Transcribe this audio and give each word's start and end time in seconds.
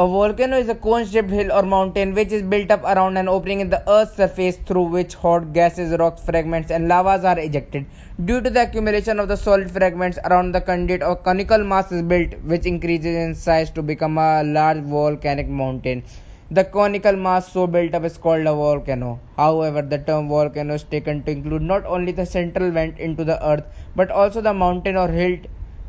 A 0.00 0.06
volcano 0.06 0.56
is 0.56 0.68
a 0.68 0.76
cone-shaped 0.76 1.28
hill 1.28 1.50
or 1.50 1.62
mountain 1.62 2.14
which 2.14 2.30
is 2.30 2.42
built 2.42 2.70
up 2.70 2.84
around 2.84 3.16
an 3.16 3.26
opening 3.26 3.58
in 3.58 3.68
the 3.68 3.82
Earth's 3.90 4.14
surface 4.14 4.56
through 4.64 4.84
which 4.84 5.16
hot 5.16 5.52
gases, 5.52 5.98
rock 5.98 6.20
fragments, 6.20 6.70
and 6.70 6.86
lavas 6.86 7.24
are 7.24 7.36
ejected. 7.36 7.84
Due 8.24 8.40
to 8.40 8.48
the 8.48 8.62
accumulation 8.62 9.18
of 9.18 9.26
the 9.26 9.36
solid 9.36 9.72
fragments 9.72 10.16
around 10.24 10.52
the 10.52 10.60
conduit, 10.60 11.02
a 11.02 11.16
conical 11.16 11.64
mass 11.64 11.90
is 11.90 12.02
built, 12.02 12.32
which 12.44 12.64
increases 12.64 13.16
in 13.16 13.34
size 13.34 13.70
to 13.70 13.82
become 13.82 14.18
a 14.18 14.44
large 14.44 14.78
volcanic 14.84 15.48
mountain. 15.48 16.04
The 16.52 16.62
conical 16.62 17.16
mass 17.16 17.50
so 17.52 17.66
built 17.66 17.92
up 17.92 18.04
is 18.04 18.16
called 18.16 18.46
a 18.46 18.54
volcano. 18.54 19.18
However, 19.36 19.82
the 19.82 19.98
term 19.98 20.28
volcano 20.28 20.74
is 20.74 20.84
taken 20.84 21.24
to 21.24 21.32
include 21.32 21.62
not 21.62 21.84
only 21.86 22.12
the 22.12 22.24
central 22.24 22.70
vent 22.70 23.00
into 23.00 23.24
the 23.24 23.44
earth, 23.44 23.64
but 23.96 24.12
also 24.12 24.40
the 24.40 24.54
mountain 24.54 24.94
or 24.96 25.08
hill 25.08 25.38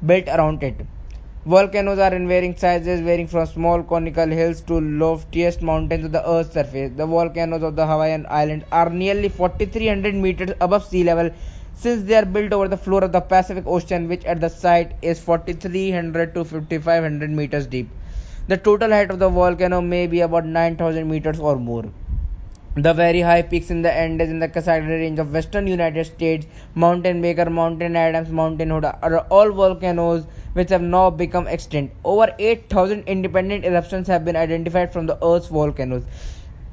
built 0.04 0.28
around 0.28 0.64
it. 0.64 0.78
Volcanoes 1.50 1.98
are 1.98 2.14
in 2.14 2.28
varying 2.28 2.56
sizes, 2.56 3.00
varying 3.02 3.26
from 3.28 3.48
small 3.48 3.82
conical 3.82 4.28
hills 4.28 4.62
to 4.62 4.80
loftiest 4.80 5.64
mountains 5.64 6.06
of 6.06 6.12
the 6.12 6.22
Earth's 6.30 6.54
surface. 6.54 6.92
The 6.96 7.08
volcanoes 7.08 7.64
of 7.64 7.76
the 7.76 7.88
Hawaiian 7.88 8.28
Islands 8.30 8.66
are 8.72 8.92
nearly 8.92 9.30
4,300 9.30 10.14
meters 10.14 10.52
above 10.62 10.86
sea 10.86 11.04
level 11.04 11.32
since 11.74 12.04
they 12.04 12.14
are 12.18 12.26
built 12.26 12.54
over 12.54 12.68
the 12.68 12.78
floor 12.78 13.04
of 13.04 13.14
the 13.14 13.22
Pacific 13.22 13.64
Ocean, 13.66 14.08
which 14.08 14.26
at 14.26 14.40
the 14.40 14.50
site 14.50 14.92
is 15.02 15.20
4,300 15.20 16.36
to 16.36 16.46
5,500 16.46 17.32
meters 17.32 17.66
deep. 17.66 17.90
The 18.48 18.58
total 18.58 18.92
height 18.92 19.10
of 19.10 19.18
the 19.18 19.30
volcano 19.30 19.82
may 19.82 20.06
be 20.06 20.22
about 20.22 20.46
9,000 20.46 21.10
meters 21.10 21.40
or 21.40 21.56
more. 21.56 21.86
The 22.76 22.94
very 22.94 23.22
high 23.22 23.42
peaks 23.42 23.72
in 23.72 23.82
the 23.82 23.92
Andes 23.92 24.30
in 24.30 24.38
the 24.38 24.48
Cascade 24.48 24.84
range 24.88 25.18
of 25.18 25.34
western 25.34 25.66
United 25.66 26.06
States, 26.06 26.46
Mountain 26.76 27.24
Baker, 27.24 27.50
Mountain 27.50 27.96
Adams, 27.96 28.30
Mountain 28.30 28.70
Hood 28.70 28.86
are 28.86 29.26
all 29.32 29.52
volcanoes 29.52 30.28
which 30.60 30.70
have 30.78 30.82
now 30.82 31.10
become 31.10 31.48
extinct. 31.48 31.96
Over 32.04 32.28
8,000 32.40 33.04
independent 33.18 33.66
eruptions 33.66 34.08
have 34.08 34.26
been 34.26 34.36
identified 34.36 34.94
from 34.94 35.08
the 35.08 35.18
Earth's 35.24 35.48
volcanoes. 35.48 36.06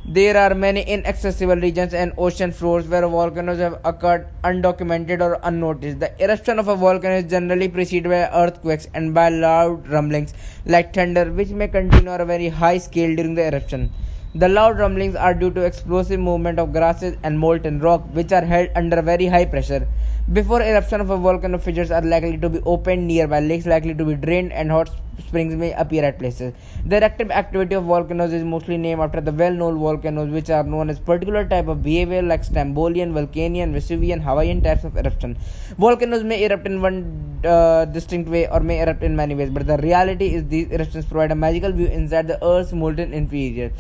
There 0.09 0.37
are 0.37 0.55
many 0.55 0.83
inaccessible 0.83 1.57
regions 1.57 1.93
and 1.93 2.13
ocean 2.17 2.53
floors 2.53 2.87
where 2.87 3.07
volcanoes 3.09 3.59
have 3.59 3.81
occurred 3.85 4.27
undocumented 4.45 5.21
or 5.21 5.39
unnoticed. 5.43 5.99
The 5.99 6.11
eruption 6.23 6.61
of 6.61 6.69
a 6.69 6.77
volcano 6.77 7.17
is 7.17 7.25
generally 7.31 7.69
preceded 7.69 8.09
by 8.09 8.29
earthquakes 8.43 8.87
and 8.95 9.13
by 9.13 9.31
loud 9.31 9.89
rumblings 9.89 10.33
like 10.65 10.95
thunder, 10.95 11.33
which 11.33 11.51
may 11.51 11.69
continue 11.69 12.11
at 12.11 12.21
a 12.21 12.25
very 12.25 12.49
high 12.49 12.79
scale 12.79 13.17
during 13.17 13.35
the 13.35 13.49
eruption. 13.49 13.91
The 14.35 14.49
loud 14.49 14.79
rumblings 14.79 15.17
are 15.17 15.35
due 15.35 15.51
to 15.53 15.63
explosive 15.63 16.21
movement 16.21 16.61
of 16.61 16.73
grasses 16.73 17.17
and 17.25 17.39
molten 17.39 17.81
rock, 17.81 18.07
which 18.15 18.33
are 18.33 18.45
held 18.45 18.69
under 18.77 19.03
very 19.03 19.27
high 19.27 19.47
pressure. 19.47 19.89
Before 20.33 20.61
eruption 20.61 21.01
of 21.01 21.11
a 21.11 21.17
volcano, 21.17 21.57
fissures 21.57 21.93
are 21.93 22.03
likely 22.03 22.37
to 22.39 22.49
be 22.49 22.61
opened 22.67 23.07
nearby, 23.07 23.39
lakes 23.39 23.65
likely 23.65 23.95
to 23.95 24.05
be 24.05 24.15
drained, 24.17 24.53
and 24.53 24.73
hot 24.73 24.91
springs 25.21 25.55
may 25.55 25.73
appear 25.75 26.05
at 26.05 26.19
places. 26.19 26.53
The 26.85 26.97
eruptive 26.97 27.31
activity 27.31 27.77
of 27.77 27.85
volcanoes 27.85 28.33
is 28.33 28.43
mostly 28.43 28.77
named 28.77 29.01
after 29.01 29.21
the 29.21 29.31
well-known 29.31 29.79
volcanoes, 29.79 30.31
which 30.31 30.51
are 30.51 30.65
known 30.65 30.91
as 30.91 30.99
particular 30.99 31.45
type 31.45 31.69
of 31.69 31.85
behavior 31.85 32.23
like 32.23 32.43
Strombolian, 32.43 33.13
Vulcanian, 33.13 33.73
Vesuvian, 33.73 34.21
Hawaiian 34.21 34.63
types 34.63 34.83
of 34.83 34.97
eruption. 34.97 35.39
Volcanoes 35.79 36.25
may 36.25 36.43
erupt 36.45 36.67
in 36.67 36.83
one 36.83 37.41
uh, 37.45 37.85
distinct 37.85 38.29
way 38.29 38.49
or 38.49 38.59
may 38.59 38.81
erupt 38.81 39.05
in 39.05 39.15
many 39.15 39.37
ways, 39.37 39.51
but 39.51 39.65
the 39.69 39.77
reality 39.79 40.35
is 40.35 40.45
these 40.49 40.69
eruptions 40.73 41.05
provide 41.05 41.31
a 41.31 41.37
magical 41.37 41.71
view 41.71 41.87
inside 41.87 42.27
the 42.27 42.45
Earth's 42.45 42.73
molten 42.73 43.13
interior. 43.13 43.71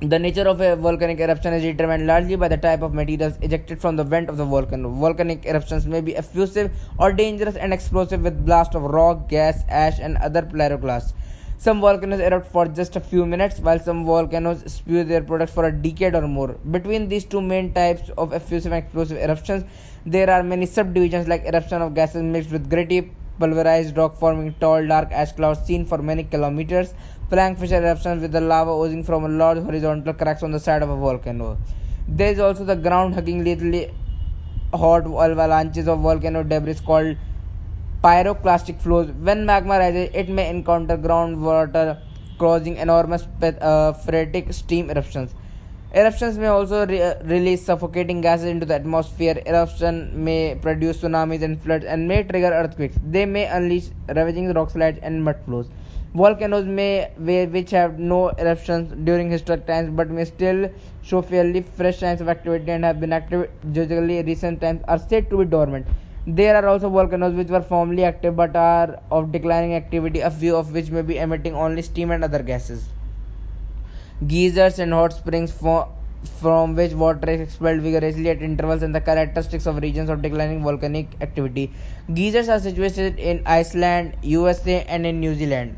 The 0.00 0.16
nature 0.16 0.46
of 0.46 0.60
a 0.60 0.76
volcanic 0.76 1.18
eruption 1.18 1.52
is 1.54 1.64
determined 1.64 2.06
largely 2.06 2.36
by 2.36 2.46
the 2.46 2.56
type 2.56 2.82
of 2.82 2.94
materials 2.94 3.36
ejected 3.42 3.80
from 3.80 3.96
the 3.96 4.04
vent 4.04 4.28
of 4.28 4.36
the 4.36 4.44
volcano. 4.44 4.90
Volcanic 4.90 5.44
eruptions 5.44 5.88
may 5.88 6.00
be 6.00 6.16
effusive 6.16 6.70
or 7.00 7.12
dangerous 7.12 7.56
and 7.56 7.72
explosive 7.72 8.22
with 8.22 8.46
blast 8.46 8.76
of 8.76 8.84
rock, 8.84 9.28
gas, 9.28 9.64
ash, 9.68 9.98
and 9.98 10.16
other 10.18 10.42
pyroclasts. 10.42 11.14
Some 11.56 11.80
volcanoes 11.80 12.20
erupt 12.20 12.46
for 12.46 12.68
just 12.68 12.94
a 12.94 13.00
few 13.00 13.26
minutes, 13.26 13.58
while 13.58 13.80
some 13.80 14.06
volcanoes 14.06 14.72
spew 14.72 15.02
their 15.02 15.20
products 15.24 15.52
for 15.52 15.64
a 15.64 15.72
decade 15.72 16.14
or 16.14 16.28
more. 16.28 16.56
Between 16.70 17.08
these 17.08 17.24
two 17.24 17.40
main 17.40 17.72
types 17.72 18.08
of 18.16 18.32
effusive 18.32 18.70
and 18.70 18.84
explosive 18.84 19.18
eruptions, 19.18 19.64
there 20.06 20.30
are 20.30 20.44
many 20.44 20.66
subdivisions 20.66 21.26
like 21.26 21.44
eruption 21.44 21.82
of 21.82 21.94
gases 21.94 22.22
mixed 22.22 22.52
with 22.52 22.70
gritty 22.70 23.10
pulverized 23.38 23.96
rock 23.96 24.18
forming 24.18 24.54
tall 24.54 24.86
dark 24.86 25.12
ash 25.12 25.32
clouds 25.32 25.60
seen 25.66 25.84
for 25.84 25.98
many 25.98 26.24
kilometers, 26.24 26.94
flank 27.30 27.58
fissure 27.58 27.82
eruptions 27.82 28.22
with 28.22 28.32
the 28.32 28.40
lava 28.40 28.70
oozing 28.70 29.04
from 29.04 29.38
large 29.38 29.58
horizontal 29.58 30.14
cracks 30.14 30.42
on 30.42 30.50
the 30.50 30.60
side 30.60 30.82
of 30.82 30.90
a 30.90 30.96
volcano. 30.96 31.58
There 32.08 32.32
is 32.32 32.38
also 32.38 32.64
the 32.64 32.76
ground 32.76 33.14
hugging 33.14 33.44
lethally 33.44 33.90
hot 34.74 35.06
avalanches 35.06 35.88
of 35.88 36.00
volcano 36.00 36.42
debris 36.42 36.76
called 36.84 37.16
pyroclastic 38.02 38.80
flows. 38.80 39.10
When 39.10 39.44
magma 39.46 39.78
rises, 39.78 40.10
it 40.14 40.28
may 40.28 40.48
encounter 40.50 40.96
groundwater, 40.96 41.98
causing 42.38 42.76
enormous 42.76 43.26
uh, 43.42 43.92
phreatic 43.92 44.52
steam 44.52 44.90
eruptions. 44.90 45.34
Eruptions 45.94 46.36
may 46.36 46.48
also 46.48 46.86
re- 46.86 47.14
release 47.24 47.64
suffocating 47.64 48.20
gases 48.20 48.44
into 48.46 48.66
the 48.66 48.74
atmosphere. 48.74 49.40
Eruption 49.46 50.10
may 50.22 50.54
produce 50.54 50.98
tsunamis 51.00 51.40
and 51.42 51.58
floods 51.62 51.86
and 51.86 52.06
may 52.06 52.22
trigger 52.22 52.52
earthquakes. 52.52 52.98
They 53.02 53.24
may 53.24 53.46
unleash 53.46 53.88
ravaging 54.06 54.52
rock 54.52 54.68
slides 54.70 54.98
and 55.02 55.24
mud 55.24 55.36
flows. 55.46 55.70
Volcanoes 56.14 56.66
may 56.66 57.10
which 57.16 57.70
have 57.70 57.98
no 57.98 58.28
eruptions 58.38 58.92
during 59.04 59.30
historic 59.30 59.66
times 59.66 59.88
but 59.88 60.10
may 60.10 60.26
still 60.26 60.68
show 61.00 61.22
fairly 61.22 61.62
fresh 61.62 62.00
signs 62.00 62.20
of 62.20 62.28
activity 62.28 62.70
and 62.70 62.84
have 62.84 63.00
been 63.00 63.14
active 63.14 63.48
in 63.62 64.26
recent 64.26 64.60
times 64.60 64.82
are 64.88 64.98
said 64.98 65.30
to 65.30 65.38
be 65.38 65.46
dormant. 65.46 65.86
There 66.26 66.54
are 66.54 66.68
also 66.68 66.90
volcanoes 66.90 67.34
which 67.34 67.48
were 67.48 67.62
formerly 67.62 68.04
active 68.04 68.36
but 68.36 68.54
are 68.54 69.00
of 69.10 69.32
declining 69.32 69.74
activity, 69.74 70.20
a 70.20 70.30
few 70.30 70.54
of 70.54 70.74
which 70.74 70.90
may 70.90 71.00
be 71.00 71.16
emitting 71.16 71.54
only 71.54 71.80
steam 71.80 72.10
and 72.10 72.22
other 72.22 72.42
gases 72.42 72.90
geysers 74.26 74.78
and 74.78 74.92
hot 74.92 75.12
springs 75.12 75.52
from 75.52 76.74
which 76.74 76.92
water 76.92 77.30
is 77.30 77.40
expelled 77.40 77.80
vigorously 77.80 78.28
at 78.30 78.42
intervals 78.42 78.82
and 78.82 78.92
the 78.94 79.00
characteristics 79.00 79.66
of 79.66 79.76
regions 79.80 80.10
of 80.10 80.20
declining 80.22 80.62
volcanic 80.62 81.06
activity. 81.20 81.72
Geysers 82.12 82.48
are 82.48 82.58
situated 82.58 83.18
in 83.18 83.42
Iceland, 83.46 84.16
USA, 84.22 84.82
and 84.88 85.06
in 85.06 85.20
New 85.20 85.34
Zealand. 85.34 85.76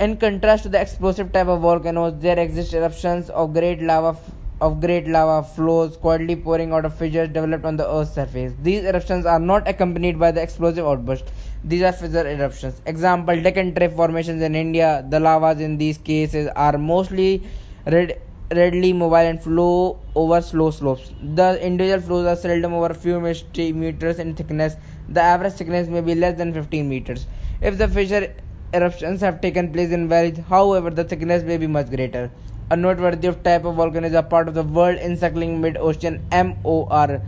In 0.00 0.16
contrast 0.16 0.62
to 0.62 0.68
the 0.70 0.80
explosive 0.80 1.32
type 1.32 1.46
of 1.46 1.60
volcanoes, 1.60 2.14
there 2.20 2.38
exist 2.38 2.72
eruptions 2.72 3.28
of 3.30 3.52
great 3.52 3.82
lava 3.82 4.16
of 4.60 4.80
great 4.80 5.06
lava 5.06 5.46
flows 5.46 5.96
quietly 5.96 6.36
pouring 6.36 6.72
out 6.72 6.84
of 6.84 6.94
fissures 6.96 7.28
developed 7.28 7.64
on 7.64 7.76
the 7.76 7.86
Earth's 7.88 8.14
surface. 8.14 8.52
These 8.62 8.84
eruptions 8.84 9.26
are 9.26 9.38
not 9.38 9.68
accompanied 9.68 10.18
by 10.18 10.30
the 10.32 10.40
explosive 10.40 10.86
outburst. 10.86 11.30
These 11.66 11.82
are 11.82 11.92
fissure 11.92 12.26
eruptions. 12.28 12.82
Example: 12.86 13.40
Deccan 13.40 13.74
Trap 13.74 13.92
formations 13.92 14.42
in 14.42 14.54
India. 14.54 15.04
The 15.08 15.18
lavas 15.18 15.60
in 15.60 15.78
these 15.78 15.96
cases 15.96 16.48
are 16.54 16.76
mostly 16.76 17.42
red, 17.86 18.18
readily 18.52 18.92
mobile 18.92 19.16
and 19.32 19.42
flow 19.42 19.96
over 20.14 20.42
slow 20.42 20.70
slopes. 20.70 21.10
The 21.22 21.58
individual 21.64 22.02
flows 22.02 22.26
are 22.26 22.36
seldom 22.36 22.74
over 22.74 22.88
a 22.88 22.94
few 22.94 23.18
meters 23.20 24.18
in 24.18 24.34
thickness. 24.34 24.76
The 25.08 25.22
average 25.22 25.54
thickness 25.54 25.88
may 25.88 26.02
be 26.02 26.14
less 26.14 26.36
than 26.36 26.52
15 26.52 26.86
meters. 26.86 27.26
If 27.62 27.78
the 27.78 27.88
fissure 27.88 28.28
eruptions 28.74 29.22
have 29.22 29.40
taken 29.40 29.72
place 29.72 29.90
in 29.90 30.06
valleys, 30.06 30.38
however, 30.48 30.90
the 30.90 31.04
thickness 31.04 31.42
may 31.44 31.56
be 31.56 31.66
much 31.66 31.88
greater. 31.88 32.30
A 32.70 32.76
noteworthy 32.76 33.32
type 33.32 33.64
of 33.64 33.76
volcano 33.76 34.06
is 34.06 34.14
a 34.14 34.22
part 34.22 34.48
of 34.48 34.54
the 34.54 34.62
world 34.62 34.98
encircling 34.98 35.60
mid-ocean 35.62 36.20
MOR, 36.30 37.22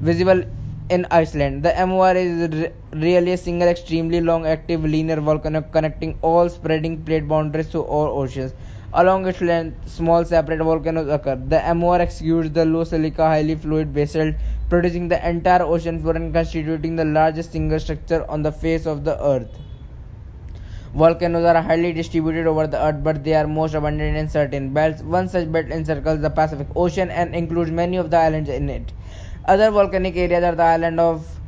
visible 0.00 0.42
in 0.88 1.06
Iceland. 1.10 1.62
The 1.62 1.72
MOR 1.86 2.14
is 2.16 2.50
re- 2.54 2.70
really 2.92 3.32
a 3.32 3.36
single 3.36 3.68
extremely 3.68 4.20
long 4.20 4.46
active 4.46 4.84
linear 4.84 5.20
volcano 5.20 5.62
connecting 5.62 6.18
all 6.22 6.48
spreading 6.48 7.02
plate 7.04 7.26
boundaries 7.28 7.68
to 7.70 7.80
all 7.82 8.20
oceans. 8.20 8.52
Along 8.92 9.26
its 9.26 9.40
length, 9.40 9.88
small 9.90 10.24
separate 10.24 10.60
volcanoes 10.62 11.08
occur. 11.08 11.36
The 11.36 11.74
MOR 11.74 12.00
exudes 12.00 12.50
the 12.52 12.64
low 12.64 12.84
silica, 12.84 13.24
highly 13.26 13.54
fluid 13.56 13.92
basalt, 13.92 14.34
producing 14.68 15.08
the 15.08 15.28
entire 15.28 15.62
ocean 15.62 16.00
floor 16.02 16.16
and 16.16 16.32
constituting 16.32 16.96
the 16.96 17.04
largest 17.04 17.52
single 17.52 17.78
structure 17.80 18.24
on 18.30 18.42
the 18.42 18.52
face 18.52 18.86
of 18.86 19.04
the 19.04 19.20
earth. 19.22 19.58
Volcanoes 20.94 21.44
are 21.44 21.62
highly 21.62 21.92
distributed 21.92 22.46
over 22.46 22.66
the 22.66 22.82
earth, 22.82 23.04
but 23.04 23.22
they 23.22 23.34
are 23.34 23.46
most 23.46 23.74
abundant 23.74 24.16
in 24.16 24.28
certain 24.28 24.72
belts. 24.72 25.02
One 25.02 25.28
such 25.28 25.52
belt 25.52 25.66
encircles 25.66 26.20
the 26.22 26.30
Pacific 26.30 26.68
Ocean 26.74 27.10
and 27.10 27.34
includes 27.34 27.70
many 27.70 27.96
of 27.98 28.10
the 28.10 28.16
islands 28.16 28.48
in 28.48 28.68
it. 28.70 28.92
Other 29.46 29.70
volcanic 29.70 30.16
areas 30.16 30.44
are 30.44 30.54
the 30.56 30.62
island 30.64 31.00
of 31.00 31.40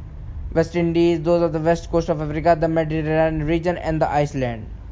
West 0.53 0.77
Indies, 0.77 1.21
those 1.21 1.43
of 1.43 1.53
the 1.53 1.59
west 1.59 1.91
coast 1.91 2.09
of 2.09 2.23
Africa, 2.23 2.57
the 2.59 2.69
Mediterranean 2.69 3.45
region, 3.45 3.77
and 3.77 4.01
the 4.01 4.09
Iceland. 4.09 4.78